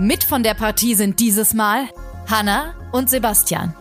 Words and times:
Mit 0.00 0.24
von 0.24 0.42
der 0.42 0.54
Partie 0.54 0.94
sind 0.94 1.20
dieses 1.20 1.52
Mal 1.52 1.86
Hanna 2.26 2.72
und 2.90 3.10
Sebastian. 3.10 3.74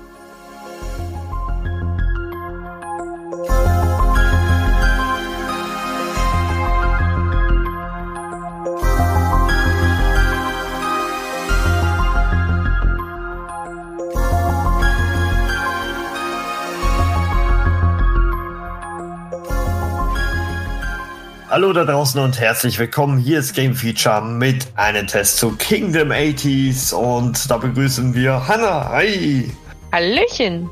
Hallo 21.59 21.73
da 21.73 21.83
draußen 21.83 22.21
und 22.21 22.39
herzlich 22.39 22.79
willkommen. 22.79 23.17
Hier 23.19 23.39
ist 23.39 23.53
Game 23.53 23.75
Feature 23.75 24.21
mit 24.21 24.65
einem 24.77 25.07
Test 25.07 25.39
zu 25.39 25.57
Kingdom 25.57 26.09
80s 26.09 26.93
und 26.93 27.51
da 27.51 27.57
begrüßen 27.57 28.15
wir 28.15 28.47
Hannah. 28.47 28.87
Hi! 28.87 29.51
Hallöchen! 29.91 30.69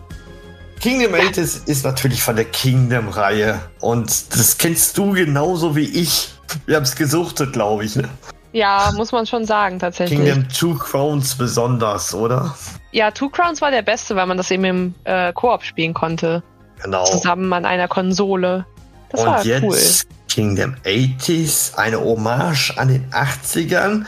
Kingdom 0.80 1.14
ja. 1.14 1.24
80s 1.24 1.68
ist 1.68 1.84
natürlich 1.84 2.24
von 2.24 2.38
der 2.38 2.46
Kingdom-Reihe 2.46 3.60
und 3.82 4.34
das 4.34 4.58
kennst 4.58 4.98
du 4.98 5.12
genauso 5.12 5.76
wie 5.76 5.90
ich. 5.90 6.30
Wir 6.68 6.78
haben 6.78 6.84
es 6.84 6.96
gesuchtet, 6.96 7.52
glaube 7.52 7.84
ich, 7.84 7.98
ne? 7.98 8.08
Ja, 8.54 8.94
muss 8.96 9.12
man 9.12 9.26
schon 9.28 9.44
sagen, 9.44 9.80
tatsächlich. 9.80 10.18
Kingdom 10.18 10.48
Two 10.48 10.76
Crowns 10.76 11.36
besonders, 11.36 12.14
oder? 12.14 12.56
Ja, 12.94 13.12
Two 13.12 13.28
Crowns 13.28 13.60
war 13.60 13.72
der 13.72 13.82
beste, 13.82 14.16
weil 14.16 14.26
man 14.26 14.38
das 14.38 14.50
eben 14.52 14.64
im 14.64 14.96
äh, 15.04 15.34
Koop 15.34 15.66
spielen 15.66 15.94
konnte. 15.94 16.44
Genau. 16.82 17.04
Zusammen 17.04 17.52
an 17.52 17.66
einer 17.66 17.90
Konsole. 17.90 18.66
Das 19.10 19.20
und 19.20 19.28
war 19.28 19.46
jetzt 19.46 19.64
cool. 19.64 20.17
Kingdom 20.38 20.76
80s, 20.86 21.76
eine 21.80 22.00
Hommage 22.00 22.72
an 22.78 22.90
den 22.90 23.10
80ern 23.10 24.06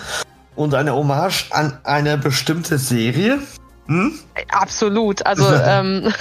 und 0.56 0.76
eine 0.76 0.94
Hommage 0.94 1.46
an 1.50 1.80
eine 1.84 2.20
bestimmte 2.20 2.78
Serie. 2.78 3.40
Hm? 3.88 4.14
Absolut. 4.52 5.26
Also 5.26 5.52
ähm, 5.66 6.14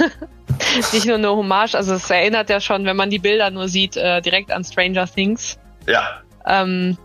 nicht 0.93 1.05
nur 1.05 1.17
eine 1.17 1.29
Hommage, 1.29 1.75
also 1.75 1.93
es 1.93 2.09
erinnert 2.09 2.49
ja 2.49 2.59
schon, 2.63 2.87
wenn 2.87 2.97
man 2.97 3.11
die 3.11 3.19
Bilder 3.19 3.51
nur 3.51 3.69
sieht, 3.69 3.99
äh, 3.99 4.23
direkt 4.23 4.51
an 4.51 4.65
Stranger 4.65 5.07
Things. 5.07 5.59
Ja. 5.87 6.23
Ähm, 6.47 6.97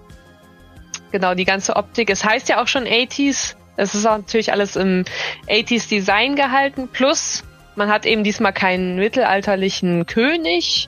genau, 1.11 1.33
die 1.33 1.43
ganze 1.43 1.75
Optik. 1.75 2.09
Es 2.09 2.23
heißt 2.23 2.47
ja 2.47 2.63
auch 2.63 2.67
schon 2.67 2.85
80s. 2.85 3.55
Es 3.75 3.95
ist 3.95 4.05
auch 4.05 4.15
natürlich 4.15 4.53
alles 4.53 4.77
im 4.77 5.03
80s 5.49 5.89
Design 5.89 6.37
gehalten. 6.37 6.87
Plus, 6.87 7.43
man 7.75 7.89
hat 7.89 8.05
eben 8.05 8.23
diesmal 8.23 8.53
keinen 8.53 8.95
mittelalterlichen 8.95 10.05
König, 10.05 10.87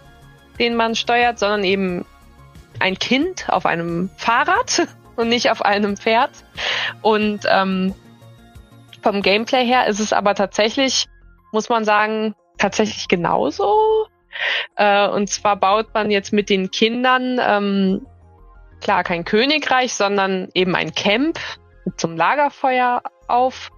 den 0.59 0.75
man 0.75 0.95
steuert, 0.95 1.39
sondern 1.39 1.63
eben 1.63 2.05
ein 2.79 2.97
Kind 2.97 3.49
auf 3.49 3.65
einem 3.65 4.09
Fahrrad 4.17 4.87
und 5.15 5.29
nicht 5.29 5.51
auf 5.51 5.61
einem 5.61 5.97
Pferd. 5.97 6.31
Und 7.01 7.41
ähm, 7.49 7.93
vom 9.01 9.21
Gameplay 9.21 9.65
her 9.65 9.87
ist 9.87 9.99
es 9.99 10.13
aber 10.13 10.35
tatsächlich, 10.35 11.07
muss 11.51 11.69
man 11.69 11.85
sagen, 11.85 12.35
tatsächlich 12.57 13.07
genauso. 13.07 14.07
Äh, 14.75 15.07
und 15.07 15.29
zwar 15.29 15.55
baut 15.55 15.93
man 15.93 16.11
jetzt 16.11 16.33
mit 16.33 16.49
den 16.49 16.71
Kindern 16.71 17.39
ähm, 17.41 18.05
klar 18.81 19.03
kein 19.03 19.23
Königreich, 19.23 19.93
sondern 19.93 20.49
eben 20.53 20.75
ein 20.75 20.93
Camp 20.93 21.39
zum 21.97 22.17
Lagerfeuer 22.17 23.01
auf. 23.27 23.71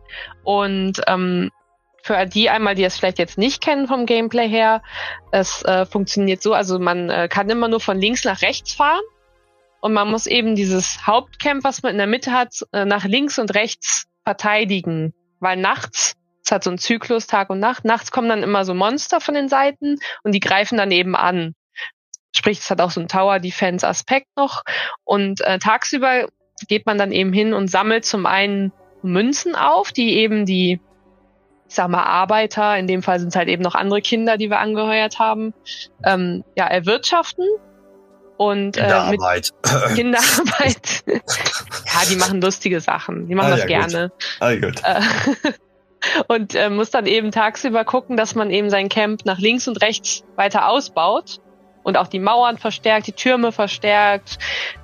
Und 0.43 1.01
ähm, 1.07 1.51
für 2.07 2.25
die 2.25 2.49
einmal, 2.49 2.73
die 2.73 2.85
es 2.85 2.97
vielleicht 2.97 3.19
jetzt 3.19 3.37
nicht 3.37 3.61
kennen 3.61 3.87
vom 3.87 4.05
Gameplay 4.05 4.47
her, 4.47 4.81
es 5.31 5.61
äh, 5.63 5.85
funktioniert 5.85 6.41
so, 6.41 6.53
also 6.53 6.79
man 6.79 7.09
äh, 7.09 7.27
kann 7.29 7.49
immer 7.49 7.67
nur 7.67 7.81
von 7.81 7.99
links 7.99 8.23
nach 8.23 8.41
rechts 8.41 8.73
fahren 8.73 9.01
und 9.81 9.93
man 9.93 10.09
muss 10.09 10.25
eben 10.25 10.55
dieses 10.55 11.05
Hauptcamp, 11.05 11.65
was 11.65 11.83
man 11.83 11.91
in 11.91 11.97
der 11.97 12.07
Mitte 12.07 12.31
hat, 12.31 12.61
äh, 12.71 12.85
nach 12.85 13.03
links 13.03 13.37
und 13.37 13.53
rechts 13.53 14.05
verteidigen, 14.23 15.13
weil 15.39 15.57
nachts 15.57 16.15
es 16.45 16.51
hat 16.53 16.63
so 16.63 16.69
einen 16.69 16.79
Zyklus 16.79 17.27
Tag 17.27 17.49
und 17.49 17.59
Nacht. 17.59 17.83
Nachts 17.83 18.09
kommen 18.09 18.29
dann 18.29 18.41
immer 18.41 18.63
so 18.63 18.73
Monster 18.73 19.19
von 19.19 19.33
den 19.33 19.49
Seiten 19.49 19.97
und 20.23 20.31
die 20.31 20.39
greifen 20.39 20.77
dann 20.77 20.91
eben 20.91 21.13
an. 21.13 21.55
Sprich, 22.33 22.59
es 22.59 22.69
hat 22.69 22.79
auch 22.79 22.91
so 22.91 23.01
einen 23.01 23.09
Tower 23.09 23.39
Defense 23.39 23.85
Aspekt 23.85 24.27
noch 24.37 24.63
und 25.03 25.41
äh, 25.41 25.59
tagsüber 25.59 26.29
geht 26.69 26.85
man 26.85 26.97
dann 26.97 27.11
eben 27.11 27.33
hin 27.33 27.53
und 27.53 27.67
sammelt 27.67 28.05
zum 28.05 28.25
einen 28.25 28.71
Münzen 29.01 29.55
auf, 29.55 29.91
die 29.91 30.13
eben 30.13 30.45
die 30.45 30.79
ich 31.67 31.75
sag 31.75 31.89
mal, 31.89 32.03
Arbeiter, 32.03 32.77
in 32.77 32.87
dem 32.87 33.03
Fall 33.03 33.19
sind 33.19 33.29
es 33.29 33.35
halt 33.35 33.49
eben 33.49 33.61
noch 33.61 33.75
andere 33.75 34.01
Kinder, 34.01 34.37
die 34.37 34.49
wir 34.49 34.59
angeheuert 34.59 35.19
haben, 35.19 35.53
ähm, 36.05 36.43
ja, 36.55 36.65
erwirtschaften. 36.65 37.45
Und 38.37 38.77
äh, 38.77 38.81
Kinderarbeit. 38.81 39.51
Mit 39.63 39.95
Kinderarbeit. 39.95 41.03
ja, 41.07 42.09
die 42.09 42.15
machen 42.15 42.41
lustige 42.41 42.79
Sachen. 42.79 43.27
Die 43.27 43.35
machen 43.35 43.53
ah, 43.53 43.55
das 43.55 43.61
ja, 43.61 43.65
gerne. 43.65 44.09
Gut. 44.09 44.37
Ah, 44.39 44.55
gut. 44.55 44.81
Äh, 44.83 45.51
und 46.27 46.55
äh, 46.55 46.69
muss 46.69 46.91
dann 46.91 47.05
eben 47.05 47.31
tagsüber 47.31 47.83
gucken, 47.83 48.17
dass 48.17 48.35
man 48.35 48.51
eben 48.51 48.69
sein 48.69 48.89
Camp 48.89 49.25
nach 49.25 49.39
links 49.39 49.67
und 49.67 49.81
rechts 49.81 50.23
weiter 50.35 50.69
ausbaut 50.69 51.39
und 51.83 51.97
auch 51.97 52.07
die 52.07 52.19
Mauern 52.19 52.57
verstärkt, 52.57 53.07
die 53.07 53.13
Türme 53.13 53.51
verstärkt, 53.51 54.37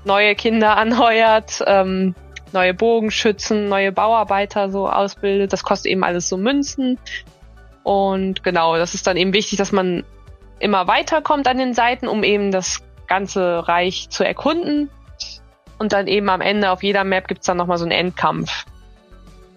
neue 0.05 0.35
Kinder 0.35 0.77
anheuert, 0.77 1.61
ähm, 1.65 2.15
neue 2.53 2.73
Bogenschützen, 2.73 3.69
neue 3.69 3.91
Bauarbeiter 3.91 4.69
so 4.69 4.89
ausbildet. 4.89 5.53
Das 5.53 5.63
kostet 5.63 5.91
eben 5.91 6.03
alles 6.03 6.29
so 6.29 6.37
Münzen. 6.37 6.97
Und 7.83 8.43
genau, 8.43 8.77
das 8.77 8.93
ist 8.93 9.07
dann 9.07 9.17
eben 9.17 9.33
wichtig, 9.33 9.57
dass 9.57 9.71
man 9.71 10.03
immer 10.59 10.87
weiterkommt 10.87 11.47
an 11.47 11.57
den 11.57 11.73
Seiten, 11.73 12.07
um 12.07 12.23
eben 12.23 12.51
das 12.51 12.81
ganze 13.07 13.67
Reich 13.67 14.09
zu 14.09 14.23
erkunden. 14.23 14.89
Und 15.77 15.91
dann 15.91 16.07
eben 16.07 16.29
am 16.29 16.41
Ende 16.41 16.71
auf 16.71 16.83
jeder 16.83 17.03
Map 17.03 17.27
gibt's 17.27 17.45
dann 17.45 17.57
nochmal 17.57 17.77
so 17.77 17.83
einen 17.83 17.91
Endkampf. 17.91 18.65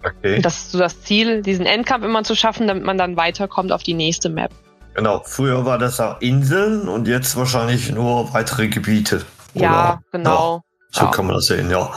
Okay. 0.03 0.41
das 0.41 0.57
ist 0.57 0.71
so 0.71 0.77
das 0.79 1.01
Ziel, 1.01 1.41
diesen 1.41 1.65
Endkampf 1.65 2.05
immer 2.05 2.23
zu 2.23 2.35
schaffen, 2.35 2.67
damit 2.67 2.83
man 2.83 2.97
dann 2.97 3.17
weiterkommt 3.17 3.71
auf 3.71 3.83
die 3.83 3.93
nächste 3.93 4.29
Map. 4.29 4.51
Genau, 4.93 5.21
früher 5.25 5.65
war 5.65 5.77
das 5.77 5.99
auch 5.99 6.21
Inseln 6.21 6.87
und 6.87 7.07
jetzt 7.07 7.35
wahrscheinlich 7.35 7.91
nur 7.91 8.33
weitere 8.33 8.67
Gebiete. 8.67 9.25
Ja, 9.53 10.01
genau. 10.11 10.63
So 10.91 11.05
ja. 11.05 11.11
kann 11.11 11.25
man 11.25 11.35
das 11.35 11.47
sehen, 11.47 11.69
ja. 11.69 11.89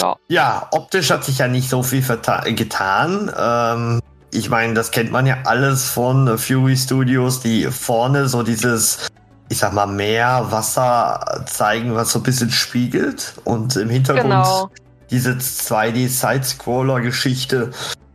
ja. 0.00 0.16
Ja, 0.28 0.68
optisch 0.72 1.10
hat 1.10 1.24
sich 1.24 1.38
ja 1.38 1.48
nicht 1.48 1.68
so 1.68 1.82
viel 1.82 2.02
getan. 2.02 3.30
Ähm, 3.38 4.00
ich 4.32 4.48
meine, 4.50 4.74
das 4.74 4.90
kennt 4.90 5.12
man 5.12 5.26
ja 5.26 5.36
alles 5.44 5.88
von 5.88 6.38
Fury 6.38 6.76
Studios, 6.76 7.40
die 7.40 7.66
vorne 7.66 8.28
so 8.28 8.42
dieses, 8.42 9.08
ich 9.48 9.58
sag 9.58 9.72
mal, 9.74 9.86
Meer, 9.86 10.46
Wasser 10.50 11.44
zeigen, 11.46 11.94
was 11.94 12.12
so 12.12 12.18
ein 12.18 12.22
bisschen 12.22 12.50
spiegelt. 12.50 13.34
Und 13.44 13.76
im 13.76 13.90
Hintergrund 13.90 14.24
Genau. 14.24 14.70
diese 15.10 15.32
2D-Side-Scroller-Geschichte 15.32 17.70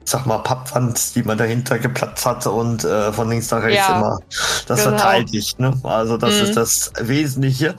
sag 0.10 0.26
mal, 0.26 0.40
Pappwand, 0.40 1.16
die 1.16 1.24
man 1.24 1.38
dahinter 1.38 1.80
geplatzt 1.80 2.26
hat 2.26 2.46
und 2.48 2.84
äh, 2.84 3.12
von 3.14 3.30
links 3.30 3.52
nach 3.52 3.62
rechts 3.62 3.88
Ja, 3.88 3.98
immer 3.98 4.20
das 4.68 4.84
genau. 4.84 4.98
verteidigt. 4.98 5.60
Ne? 5.60 5.80
Also 5.84 6.18
das 6.18 6.36
Mhm. 6.36 6.42
ist 6.44 6.58
das 6.58 6.92
Wesentliche. 7.00 7.76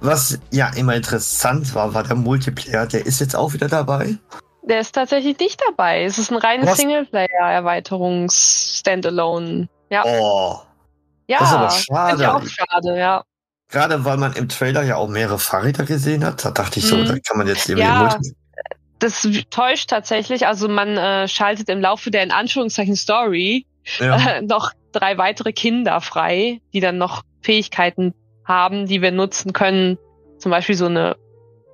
Was 0.00 0.38
ja 0.50 0.68
immer 0.74 0.94
interessant 0.96 1.74
war, 1.74 1.94
war 1.94 2.02
der 2.02 2.16
Multiplayer. 2.16 2.86
Der 2.86 3.06
ist 3.06 3.20
jetzt 3.20 3.36
auch 3.36 3.52
wieder 3.52 3.68
dabei. 3.68 4.16
Der 4.62 4.80
ist 4.80 4.92
tatsächlich 4.94 5.38
nicht 5.38 5.60
dabei. 5.68 6.04
Es 6.04 6.18
ist 6.18 6.30
ein 6.30 6.36
reines? 6.36 6.76
Singleplayer-Erweiterungs-Standalone. 6.76 9.68
Ja, 9.90 10.04
Oh, 10.04 10.58
ja. 11.26 11.38
das 11.38 11.48
ist 11.48 11.54
aber 11.54 11.70
schade. 11.70 12.22
ich 12.22 12.28
auch 12.28 12.42
schade, 12.46 12.98
ja. 12.98 13.22
gerade 13.70 14.04
weil 14.04 14.16
man 14.16 14.32
im 14.34 14.48
Trailer 14.48 14.82
ja 14.82 14.96
auch 14.96 15.08
mehrere 15.08 15.38
Fahrräder 15.38 15.84
gesehen 15.84 16.24
hat, 16.24 16.44
da 16.44 16.50
dachte 16.50 16.78
ich 16.80 16.86
so, 16.86 16.96
Mhm. 16.96 17.06
da 17.06 17.14
kann 17.26 17.38
man 17.38 17.46
jetzt 17.46 17.68
irgendwie 17.68 17.88
Ja. 17.88 17.98
Multi 18.00 18.34
Das 18.98 19.26
täuscht 19.50 19.90
tatsächlich. 19.90 20.46
Also 20.46 20.68
man 20.68 20.96
äh, 20.96 21.28
schaltet 21.28 21.68
im 21.68 21.80
Laufe 21.80 22.10
der 22.10 22.22
in 22.22 22.32
Anführungszeichen 22.32 22.96
Story 22.96 23.66
ja. 23.98 24.38
äh, 24.38 24.42
noch 24.42 24.72
drei 24.92 25.18
weitere 25.18 25.52
Kinder 25.52 26.00
frei, 26.00 26.60
die 26.72 26.80
dann 26.80 26.98
noch 26.98 27.22
Fähigkeiten 27.40 28.14
haben, 28.44 28.86
die 28.86 29.02
wir 29.02 29.12
nutzen 29.12 29.52
können. 29.52 29.98
Zum 30.38 30.50
Beispiel 30.50 30.74
so 30.74 30.86
eine 30.86 31.16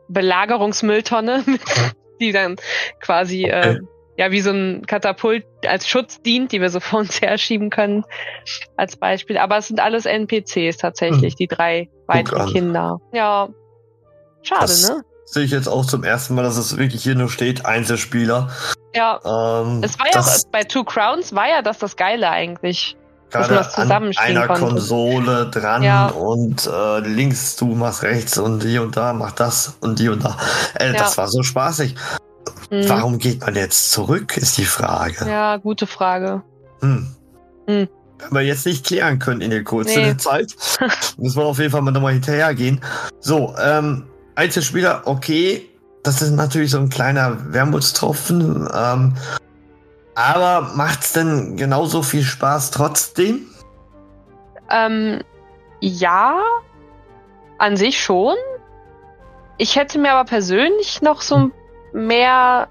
Belagerungsmülltonne, 0.09 1.45
die 2.21 2.33
dann 2.33 2.57
quasi 3.01 3.45
äh, 3.45 3.79
ja 4.19 4.31
wie 4.31 4.41
so 4.41 4.51
ein 4.51 4.87
Katapult 4.87 5.47
als 5.67 5.89
Schutz 5.89 6.21
dient, 6.21 6.53
die 6.53 6.61
wir 6.61 6.71
so 6.71 6.81
vor 6.81 7.01
uns 7.01 7.21
her 7.21 7.39
schieben 7.39 7.71
können, 7.71 8.05
als 8.77 8.97
Beispiel. 8.97 9.39
Aber 9.39 9.59
es 9.59 9.69
sind 9.69 9.81
alles 9.81 10.05
NPCs 10.05 10.77
tatsächlich, 10.77 11.37
die 11.37 11.47
drei 11.47 11.89
weiteren. 12.07 12.53
Kinder. 12.53 13.01
Ja, 13.13 13.49
Schade, 14.45 14.61
Das- 14.63 14.89
ne? 14.89 15.03
Sehe 15.27 15.45
ich 15.45 15.51
jetzt 15.51 15.69
auch 15.69 15.85
zum 15.87 16.05
ersten 16.05 16.35
Mal, 16.35 16.43
dass 16.43 16.57
es 16.57 16.77
wirklich 16.77 17.03
hier 17.03 17.15
nur 17.15 17.29
steht, 17.31 17.65
Einzelspieler. 17.67 18.51
Ja. 18.95 19.19
Ähm, 19.25 19.83
Es 19.83 19.99
war 19.99 20.07
ja 20.07 20.13
das 20.13 20.45
bei 20.53 20.63
Two 20.65 20.85
Crowns 20.85 21.35
war 21.35 21.49
ja 21.49 21.63
das 21.63 21.79
das 21.79 21.97
Geile 21.97 22.29
eigentlich. 22.31 22.97
dass 23.31 23.49
man 23.49 23.57
gerade 23.89 24.07
das 24.09 24.19
an 24.19 24.27
einer 24.27 24.47
konnte. 24.47 24.61
Konsole 24.67 25.47
dran 25.51 25.83
Ja. 25.83 26.07
und 26.09 26.67
äh, 26.67 27.01
links 27.01 27.57
du 27.57 27.67
machst 27.75 28.03
rechts 28.05 28.39
und 28.39 28.63
hier 28.63 28.83
und 28.83 28.97
da 28.97 29.13
macht 29.13 29.41
das 29.41 29.77
und 29.81 29.99
die 29.99 30.09
und 30.09 30.25
da. 30.25 30.37
Äh, 30.79 30.93
Ja. 30.93 30.99
Das 30.99 31.19
war 31.19 31.27
so 31.29 31.43
spaßig. 31.43 31.97
Mhm. 32.71 32.89
Warum 32.89 33.19
geht 33.19 33.41
man 33.41 33.57
jetzt 33.57 33.91
zurück, 33.91 34.37
ist 34.37 34.57
die 34.59 34.65
Frage. 34.65 35.29
Ja, 35.29 35.57
gute 35.57 35.87
Frage. 35.89 36.43
Hm. 36.81 37.09
Hm. 37.67 37.89
Werden 38.19 38.33
wir 38.37 38.43
jetzt 38.43 38.65
nicht 38.67 38.87
klären 38.87 39.19
können 39.19 39.41
in 39.41 39.51
der 39.51 39.65
kurzen 39.65 40.01
Nee. 40.03 40.17
Zeit. 40.17 40.55
Müssen 41.19 41.37
wir 41.39 41.45
auf 41.47 41.59
jeden 41.59 41.73
Fall 41.73 41.83
mal 41.83 41.91
nochmal 41.91 42.13
hinterhergehen. 42.13 42.81
So, 43.21 43.55
ähm, 43.61 44.07
Einzelspieler, 44.35 45.03
okay. 45.05 45.69
Das 46.03 46.21
ist 46.21 46.33
natürlich 46.33 46.71
so 46.71 46.79
ein 46.79 46.91
kleiner 46.91 47.53
Wermutstropfen. 47.53 48.69
Ähm, 48.75 49.15
aber 50.15 50.73
macht's 50.75 51.13
denn 51.13 51.57
genauso 51.57 52.03
viel 52.03 52.23
Spaß 52.23 52.71
trotzdem? 52.71 53.47
Ähm, 54.71 55.23
ja, 55.81 56.41
an 57.59 57.77
sich 57.77 58.03
schon. 58.03 58.37
Ich 59.57 59.77
hätte 59.77 59.99
mir 59.99 60.13
aber 60.13 60.29
persönlich 60.29 61.01
noch 61.01 61.23
so 61.23 61.51
mehr 61.93 62.69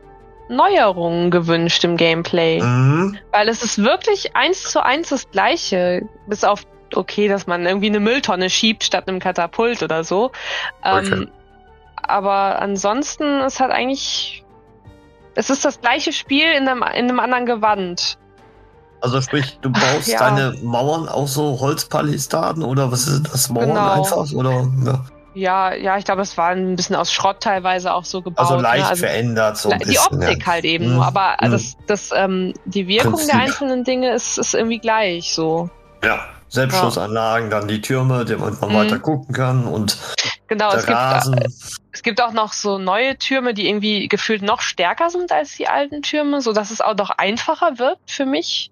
Neuerungen 0.50 1.32
gewünscht 1.32 1.84
im 1.84 1.98
Gameplay. 1.98 2.62
Mhm. 2.62 3.18
Weil 3.32 3.50
es 3.50 3.64
ist 3.64 3.84
wirklich 3.84 4.36
eins 4.36 4.64
zu 4.64 4.84
eins 4.84 5.10
das 5.10 5.30
gleiche. 5.32 6.08
Bis 6.28 6.44
auf, 6.44 6.64
okay, 6.94 7.28
dass 7.28 7.48
man 7.48 7.66
irgendwie 7.66 7.88
eine 7.88 8.00
Mülltonne 8.00 8.50
schiebt 8.50 8.84
statt 8.84 9.08
einem 9.08 9.20
Katapult 9.20 9.82
oder 9.82 10.04
so. 10.04 10.32
Ähm, 10.84 10.98
Okay. 11.06 11.28
Aber 12.08 12.60
ansonsten 12.62 13.42
ist 13.42 13.60
halt 13.60 13.72
eigentlich. 13.72 14.44
Es 15.36 15.50
ist 15.50 15.66
das 15.66 15.82
gleiche 15.82 16.14
Spiel 16.14 16.46
in 16.52 16.68
einem, 16.68 16.84
in 16.84 17.10
einem 17.10 17.20
anderen 17.20 17.46
Gewand. 17.48 18.18
Also 19.02 19.20
sprich, 19.20 19.58
du 19.62 19.72
baust 19.72 20.08
Ja. 20.08 20.20
deine 20.20 20.56
Mauern 20.62 21.10
auf 21.10 21.28
so 21.28 21.60
Holzpalisaden 21.60 22.64
oder 22.64 22.92
was 22.92 23.08
ist 23.08 23.34
das? 23.34 23.50
Mauern 23.50 23.70
Genau. 23.70 23.92
einfach? 23.92 24.32
Oder 24.34 24.68
ja. 24.86 25.06
Ja, 25.36 25.74
ja, 25.74 25.98
ich 25.98 26.06
glaube, 26.06 26.22
es 26.22 26.38
war 26.38 26.50
ein 26.50 26.76
bisschen 26.76 26.96
aus 26.96 27.12
Schrott 27.12 27.40
teilweise 27.42 27.92
auch 27.96 28.06
so 28.06 28.22
gebaut. 28.22 28.40
also 28.52 28.62
leicht 28.62 28.84
ne? 28.84 28.90
also, 28.90 29.06
verändert 29.08 29.58
so 29.58 29.72
ein 29.72 29.80
die 29.80 29.86
bisschen. 29.86 30.20
Optik 30.22 30.42
ja. 30.46 30.54
halt 30.54 30.64
eben 30.66 30.88
Mhm. 30.90 30.94
nur, 30.94 31.06
aber 31.08 31.36
Mhm. 31.42 31.52
das, 31.52 31.74
das, 31.88 32.12
ähm, 32.16 32.54
die 32.66 32.88
Wirkung 32.88 33.14
Prinzip. 33.14 33.32
der 33.32 33.40
einzelnen 33.42 33.84
Dinge 33.84 34.12
ist, 34.14 34.38
ist 34.38 34.54
irgendwie 34.54 34.78
gleich 34.78 35.34
so. 35.34 35.72
Ja, 36.04 36.20
Selbstschussanlagen, 36.54 37.50
dann 37.50 37.68
die 37.68 37.82
Türme, 37.82 38.26
die 38.26 38.36
man 38.36 38.54
Mhm. 38.54 38.74
weiter 38.76 39.00
gucken 39.00 39.34
kann 39.34 39.66
und 39.66 39.98
Genau, 40.48 40.70
der 40.70 40.80
es 40.80 40.86
gibt, 40.86 40.98
Rasen. 40.98 41.40
es 41.92 42.04
gibt 42.04 42.22
auch 42.22 42.32
noch 42.34 42.54
so 42.54 42.78
neue 42.78 43.18
Türme, 43.18 43.54
die 43.54 43.68
irgendwie 43.68 44.08
gefühlt 44.08 44.42
noch 44.44 44.62
stärker 44.62 45.10
sind 45.10 45.32
als 45.32 45.56
die 45.58 45.68
alten 45.68 46.02
Türme, 46.04 46.42
so 46.42 46.54
dass 46.54 46.70
es 46.72 46.80
auch 46.82 46.96
noch 46.96 47.10
einfacher 47.10 47.80
wirkt 47.80 48.12
für 48.12 48.26
mich. 48.26 48.72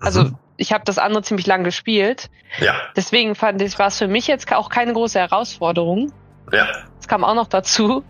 Also 0.00 0.24
Mhm. 0.24 0.38
ich 0.56 0.72
habe 0.72 0.82
das 0.84 0.98
andere 0.98 1.22
ziemlich 1.22 1.46
lang 1.46 1.62
gespielt, 1.64 2.28
ja, 2.58 2.74
deswegen 2.96 3.34
fand 3.36 3.62
ich, 3.62 3.78
war 3.78 3.86
es 3.86 3.98
für 3.98 4.08
mich 4.08 4.26
jetzt 4.26 4.52
auch 4.52 4.68
keine 4.68 4.92
große 4.92 5.18
Herausforderung. 5.18 6.12
ja. 6.52 6.66
Das 6.98 7.08
kam 7.08 7.24
auch 7.24 7.34
noch 7.34 7.48
dazu. 7.48 8.04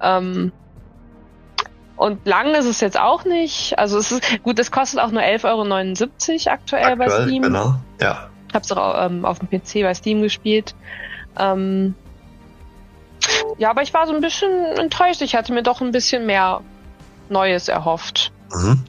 Ähm, 0.00 0.52
und 1.96 2.26
lang 2.26 2.54
ist 2.54 2.64
es 2.66 2.80
jetzt 2.80 2.98
auch 2.98 3.24
nicht. 3.24 3.78
Also 3.78 3.98
es 3.98 4.10
ist 4.12 4.42
gut, 4.42 4.58
es 4.58 4.70
kostet 4.70 5.00
auch 5.00 5.10
nur 5.10 5.22
11,79 5.22 6.46
Euro 6.46 6.54
aktuell, 6.54 6.96
bei 6.96 7.04
Aktuell, 7.06 7.26
Steam. 7.26 7.42
genau. 7.42 7.74
Ja. 8.00 8.30
Ich 8.48 8.54
habe 8.54 8.64
es 8.64 8.72
auch 8.72 9.06
ähm, 9.06 9.24
auf 9.24 9.38
dem 9.38 9.48
PC 9.48 9.82
bei 9.82 9.94
Steam 9.94 10.22
gespielt. 10.22 10.74
Ähm, 11.38 11.94
ja, 13.58 13.70
aber 13.70 13.82
ich 13.82 13.92
war 13.92 14.06
so 14.06 14.14
ein 14.14 14.20
bisschen 14.20 14.50
enttäuscht. 14.78 15.20
Ich 15.22 15.34
hatte 15.34 15.52
mir 15.52 15.62
doch 15.62 15.80
ein 15.80 15.92
bisschen 15.92 16.26
mehr 16.26 16.60
Neues 17.28 17.68
erhofft. 17.68 18.32
Mhm. 18.52 18.84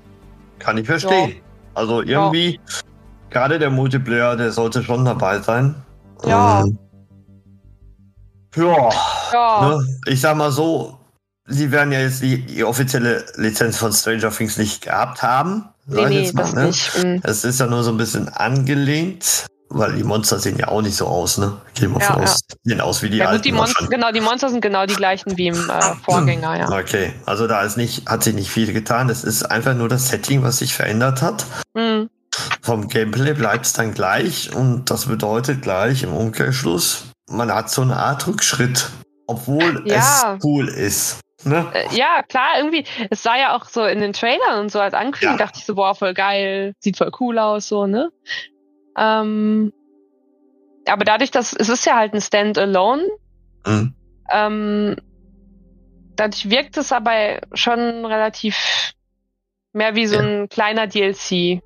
Kann 0.59 0.77
ich 0.77 0.85
verstehen. 0.85 1.41
Also 1.73 2.01
irgendwie, 2.01 2.59
gerade 3.29 3.59
der 3.59 3.69
Multiplayer, 3.69 4.35
der 4.35 4.51
sollte 4.51 4.83
schon 4.83 5.05
dabei 5.05 5.39
sein. 5.39 5.75
Ja. 6.25 6.61
Ähm, 6.61 6.77
ja, 8.55 8.89
Ja, 9.31 9.69
ne? 9.69 9.97
ich 10.07 10.21
sag 10.21 10.35
mal 10.35 10.51
so, 10.51 10.97
sie 11.45 11.71
werden 11.71 11.91
ja 11.91 11.99
jetzt 11.99 12.21
die, 12.21 12.45
die 12.45 12.63
offizielle 12.63 13.25
Lizenz 13.35 13.77
von 13.77 13.93
Stranger 13.93 14.31
Things 14.31 14.57
nicht 14.57 14.83
gehabt 14.83 15.21
haben. 15.21 15.69
Nee, 15.89 16.05
nee, 16.07 16.31
mal, 16.33 16.41
das 16.43 16.53
ne? 16.53 16.63
nicht. 16.65 17.03
Mhm. 17.03 17.19
Es 17.23 17.43
ist 17.43 17.59
ja 17.59 17.65
nur 17.67 17.83
so 17.83 17.91
ein 17.91 17.97
bisschen 17.97 18.29
angelehnt, 18.29 19.45
weil 19.69 19.93
die 19.95 20.03
Monster 20.03 20.39
sehen 20.39 20.57
ja 20.57 20.67
auch 20.69 20.81
nicht 20.81 20.95
so 20.95 21.07
aus, 21.07 21.37
ne? 21.37 21.57
Gehen 21.75 21.91
wir 21.93 21.99
Ja, 22.01 22.13
von 22.13 22.23
aus. 22.23 22.39
Sehen 22.63 22.81
aus 22.81 23.01
wie 23.03 23.09
die 23.09 23.17
Ja 23.17 23.25
alten. 23.27 23.37
gut, 23.37 23.45
die 23.45 23.51
Monster, 23.51 23.87
genau, 23.87 24.11
die 24.11 24.21
Monster 24.21 24.49
sind 24.49 24.61
genau 24.61 24.85
die 24.85 24.95
gleichen 24.95 25.37
wie 25.37 25.47
im 25.47 25.69
äh, 25.69 25.81
Vorgänger, 26.03 26.57
ja. 26.57 26.69
Okay, 26.69 27.13
also 27.25 27.47
da 27.47 27.61
ist 27.61 27.77
nicht, 27.77 28.09
hat 28.09 28.23
sich 28.23 28.33
nicht 28.33 28.49
viel 28.49 28.71
getan. 28.73 29.09
Es 29.09 29.23
ist 29.23 29.43
einfach 29.43 29.75
nur 29.75 29.89
das 29.89 30.07
Setting, 30.09 30.43
was 30.43 30.57
sich 30.59 30.73
verändert 30.73 31.21
hat. 31.21 31.45
Mhm. 31.75 32.09
Vom 32.61 32.87
Gameplay 32.87 33.33
bleibt 33.33 33.65
es 33.65 33.73
dann 33.73 33.93
gleich 33.93 34.55
und 34.55 34.89
das 34.89 35.05
bedeutet 35.07 35.61
gleich 35.61 36.03
im 36.03 36.13
Umkehrschluss, 36.13 37.05
man 37.29 37.51
hat 37.53 37.69
so 37.69 37.81
eine 37.81 37.97
Art 37.97 38.25
Rückschritt, 38.27 38.89
obwohl 39.27 39.83
Ja. 39.85 39.97
es 40.37 40.43
cool 40.43 40.67
ist. 40.67 41.17
Ne? 41.45 41.71
Äh, 41.73 41.95
ja, 41.95 42.21
klar, 42.23 42.57
irgendwie, 42.57 42.83
es 43.09 43.23
sah 43.23 43.37
ja 43.37 43.55
auch 43.55 43.65
so 43.65 43.85
in 43.85 43.99
den 43.99 44.13
Trailern 44.13 44.59
und 44.59 44.71
so 44.71 44.79
als 44.79 44.93
Ankündigung, 44.93 45.37
Ja. 45.37 45.45
dachte 45.45 45.59
ich 45.59 45.65
so, 45.65 45.75
boah, 45.75 45.95
voll 45.95 46.13
geil, 46.13 46.73
sieht 46.79 46.97
voll 46.97 47.11
cool 47.19 47.39
aus, 47.39 47.67
so, 47.67 47.87
ne? 47.87 48.11
Ähm, 48.97 49.71
aber 50.87 51.05
dadurch, 51.05 51.31
dass 51.31 51.53
es 51.53 51.69
ist 51.69 51.85
ja 51.85 51.95
halt 51.95 52.13
ein 52.13 52.21
Standalone, 52.21 53.07
Mhm. 53.65 53.93
ähm, 54.31 54.95
dadurch 56.15 56.49
wirkt 56.49 56.77
es 56.77 56.91
aber 56.91 57.39
schon 57.53 58.05
relativ 58.05 58.93
mehr 59.73 59.95
wie 59.95 60.07
so 60.07 60.15
Ja. 60.15 60.21
ein 60.21 60.49
kleiner 60.49 60.87
DLC. 60.87 61.61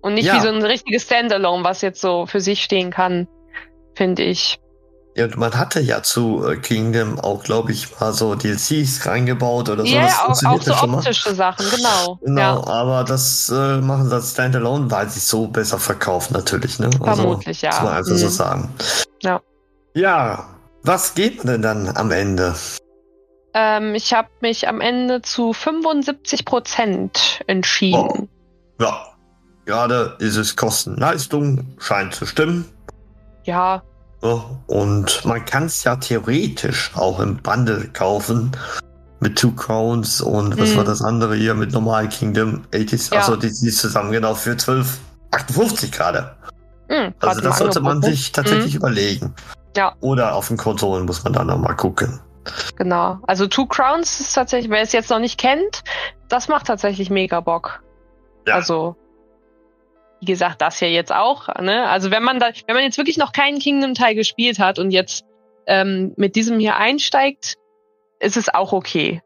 Und 0.00 0.14
nicht 0.14 0.26
Ja. 0.26 0.34
wie 0.36 0.40
so 0.40 0.48
ein 0.48 0.62
richtiges 0.64 1.02
Standalone, 1.04 1.64
was 1.64 1.82
jetzt 1.82 2.00
so 2.00 2.26
für 2.26 2.40
sich 2.40 2.62
stehen 2.62 2.90
kann, 2.90 3.28
finde 3.94 4.22
ich. 4.22 4.58
Ja, 5.16 5.24
und 5.24 5.36
man 5.38 5.56
hatte 5.56 5.80
ja 5.80 6.02
zu 6.02 6.46
äh, 6.46 6.56
Kingdom 6.56 7.18
auch, 7.18 7.42
glaube 7.42 7.72
ich, 7.72 7.98
mal 7.98 8.12
so 8.12 8.34
DLCs 8.34 9.06
reingebaut 9.06 9.70
oder 9.70 9.86
so. 9.86 9.94
Ja, 9.94 10.02
das 10.02 10.44
auch, 10.44 10.50
auch 10.52 10.60
so 10.62 10.72
optische 10.74 11.34
Sachen, 11.34 11.64
genau. 11.74 12.18
Genau, 12.22 12.40
Ja, 12.40 12.66
aber 12.66 13.02
das 13.04 13.48
äh, 13.48 13.78
machen 13.80 14.10
sie 14.10 14.14
als 14.14 14.32
Standalone, 14.32 14.90
weil 14.90 15.08
sie 15.08 15.20
so 15.20 15.46
besser 15.48 15.78
verkaufen 15.78 16.34
natürlich, 16.34 16.78
ne? 16.78 16.90
vermutlich, 17.02 17.62
ja. 17.62 17.70
Muss 17.70 17.80
man 17.82 17.92
einfach 17.94 18.16
so 18.16 18.26
Mhm. 18.26 18.30
sagen. 18.30 18.74
Ja. 19.22 19.40
Ja, 19.94 20.48
was 20.82 21.14
geht 21.14 21.42
denn 21.48 21.62
dann 21.62 21.96
am 21.96 22.10
Ende? 22.10 22.54
Ähm, 23.54 23.94
ich 23.94 24.12
habe 24.12 24.28
mich 24.42 24.68
am 24.68 24.82
Ende 24.82 25.22
zu 25.22 25.54
75 25.54 26.44
Prozent 26.44 27.40
entschieden. 27.46 28.28
Ja, 28.78 29.06
gerade 29.64 30.18
dieses 30.20 30.56
Kosten-Leistung 30.56 31.74
scheint 31.78 32.14
zu 32.14 32.26
stimmen. 32.26 32.66
Ja, 33.44 33.82
und 34.66 35.24
man 35.24 35.44
kann 35.44 35.64
es 35.66 35.84
ja 35.84 35.96
theoretisch 35.96 36.90
auch 36.94 37.20
im 37.20 37.36
Bundle 37.36 37.88
kaufen. 37.92 38.50
Mit 39.20 39.38
Two 39.38 39.52
Crowns 39.52 40.20
und 40.20 40.58
was 40.60 40.70
Mhm. 40.72 40.76
war 40.76 40.84
das 40.84 41.00
andere 41.00 41.34
hier 41.36 41.54
mit 41.54 41.72
Normal 41.72 42.08
Kingdom 42.08 42.64
80s. 42.72 43.10
Ja. 43.14 43.20
Also 43.20 43.36
die, 43.36 43.48
die 43.48 43.70
zusammen 43.70 44.12
genau 44.12 44.34
für 44.34 44.52
12,58 44.56 45.90
gerade. 45.90 46.36
mh, 46.88 47.12
Also 47.20 47.40
das 47.40 47.58
sollte 47.58 47.80
man 47.80 48.02
sich 48.02 48.32
tatsächlich 48.32 48.74
überlegen. 48.74 49.34
Ja. 49.76 49.94
Oder 50.00 50.34
auf 50.34 50.48
den 50.48 50.56
Konsolen 50.58 51.06
muss 51.06 51.24
man 51.24 51.32
dann 51.32 51.46
nochmal 51.46 51.74
gucken. 51.76 52.20
Genau. 52.76 53.18
Also 53.26 53.46
Two 53.46 53.66
Crowns 53.66 54.20
ist 54.20 54.34
tatsächlich, 54.34 54.70
wer 54.70 54.82
es 54.82 54.92
jetzt 54.92 55.10
noch 55.10 55.18
nicht 55.18 55.38
kennt, 55.38 55.82
das 56.28 56.48
macht 56.48 56.66
tatsächlich 56.66 57.08
mega 57.10 57.40
Bock. 57.40 57.82
Ja. 58.46 58.54
Also, 58.54 58.96
wie 60.20 60.26
gesagt, 60.26 60.62
das 60.62 60.80
ja 60.80 60.88
jetzt 60.88 61.12
auch. 61.12 61.48
Ne? 61.60 61.88
Also 61.88 62.10
wenn 62.10 62.22
man 62.22 62.40
da, 62.40 62.50
wenn 62.66 62.74
man 62.74 62.84
jetzt 62.84 62.98
wirklich 62.98 63.18
noch 63.18 63.32
keinen 63.32 63.58
Kingdom-Teil 63.58 64.14
gespielt 64.14 64.58
hat 64.58 64.78
und 64.78 64.90
jetzt 64.90 65.24
ähm, 65.66 66.12
mit 66.16 66.36
diesem 66.36 66.58
hier 66.58 66.76
einsteigt, 66.76 67.56
ist 68.20 68.36
es 68.36 68.48
auch 68.48 68.72
okay. 68.72 69.20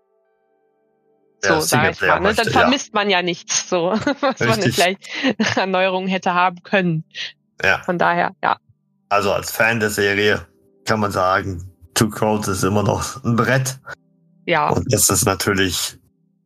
So, 1.43 1.55
Ja, 1.55 1.61
sag 1.61 1.93
ich 1.93 2.01
mal. 2.01 2.07
Ne? 2.07 2.13
Dann 2.15 2.23
möchte, 2.23 2.43
ja. 2.45 2.51
vermisst 2.51 2.95
man 2.95 3.09
ja 3.09 3.23
nichts, 3.23 3.69
so, 3.69 3.93
was 4.21 4.41
man 4.41 4.51
Richtig. 4.51 4.75
vielleicht 4.75 5.59
an 5.59 5.71
Neuerungen 5.71 6.09
hätte 6.09 6.35
haben 6.35 6.63
können. 6.63 7.05
Ja. 7.63 7.79
Von 7.83 7.99
daher, 7.99 8.33
ja. 8.43 8.57
Also 9.09 9.33
als 9.33 9.51
Fan 9.51 9.81
der 9.81 9.91
Serie 9.91 10.47
kann 10.85 11.01
man 11.01 11.13
sagen, 11.13 11.71
Two 11.95 12.09
Crowns 12.09 12.49
ist 12.49 12.63
immer 12.63 12.83
noch 12.83 13.23
ein 13.25 13.37
Brett. 13.37 13.79
Ja. 14.47 14.69
Und 14.71 14.93
das 14.93 15.09
ist 15.09 15.25
natürlich 15.25 15.99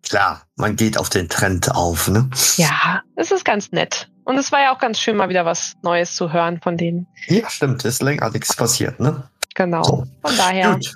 klar, 0.03 0.43
man 0.57 0.77
geht 0.77 0.99
auf 0.99 1.09
den 1.09 1.29
Trend 1.29 1.71
auf, 1.71 2.09
ne? 2.09 2.29
Ja, 2.57 3.03
es 3.17 3.31
ist 3.31 3.45
ganz 3.45 3.73
nett. 3.73 4.11
Und 4.25 4.39
es 4.39 4.51
war 4.53 4.61
ja 4.63 4.75
auch 4.75 4.79
ganz 4.79 4.99
schön, 4.99 5.17
mal 5.17 5.29
wieder 5.29 5.45
was 5.45 5.75
Neues 5.83 6.15
zu 6.17 6.33
hören 6.33 6.61
von 6.63 6.77
denen. 6.77 7.07
Ja, 7.29 7.49
stimmt, 7.51 7.85
ist 7.85 8.03
länger 8.03 8.31
nichts 8.31 8.57
passiert, 8.57 8.99
ne? 9.01 9.29
Genau. 9.55 9.83
So. 9.85 10.05
Von 10.23 10.37
daher, 10.37 10.75
Gut. 10.75 10.95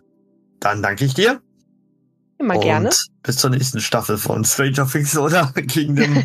Dann 0.61 0.83
danke 0.83 1.05
ich 1.05 1.15
dir. 1.15 1.41
immer 2.39 2.55
und 2.55 2.61
gerne. 2.63 2.91
bis 3.23 3.37
zur 3.37 3.51
nächsten 3.51 3.81
Staffel 3.81 4.17
von 4.19 4.45
Stranger 4.45 4.89
Things 4.91 5.17
oder 5.17 5.53
Kingdom 5.69 6.25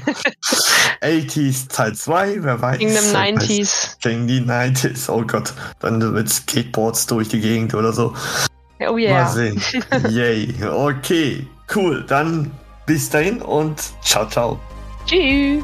80s 1.01 1.67
Teil 1.75 1.93
2, 1.93 2.37
wer 2.43 2.61
weiß. 2.61 2.79
Kingdom 2.79 3.03
Wer 3.11 3.35
weiß. 3.35 3.49
90s. 3.49 3.95
Gegen 4.01 4.27
die 4.27 4.41
90s, 4.41 5.09
oh 5.09 5.23
Gott. 5.27 5.53
Dann 5.81 6.13
mit 6.13 6.29
Skateboards 6.29 7.05
durch 7.07 7.27
die 7.27 7.41
Gegend 7.41 7.75
oder 7.75 7.91
so. 7.93 8.15
Oh 8.79 8.97
yeah. 8.97 9.23
Mal 9.25 9.29
sehen. 9.29 9.61
Yay. 10.09 10.53
Okay, 10.65 11.45
cool. 11.75 12.03
Dann 12.07 12.49
bis 12.85 13.09
dahin 13.09 13.41
und 13.41 13.81
ciao, 14.01 14.27
ciao. 14.27 14.59
Tschüss. 15.05 15.63